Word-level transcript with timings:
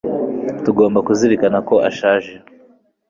Tugomba 0.63 0.99
kuzirikana 1.07 1.57
ko 1.67 1.75
ashaje 1.89 2.31